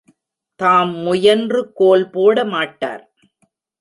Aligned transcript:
தாம் 0.59 0.93
முயன்று 0.97 1.61
கோல் 1.73 2.09
போட 2.09 2.45
மாட்டார். 2.45 3.03